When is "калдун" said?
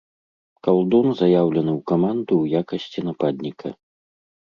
0.67-1.07